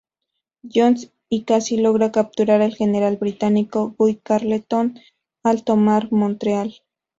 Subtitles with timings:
[0.63, 4.99] Johns y casi logra capturar al general británico, Guy Carleton,
[5.43, 6.73] al tomar Montreal.